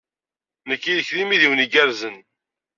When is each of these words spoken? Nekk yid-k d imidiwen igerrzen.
Nekk 0.69 0.83
yid-k 0.87 1.09
d 1.15 1.17
imidiwen 1.23 1.63
igerrzen. 1.65 2.15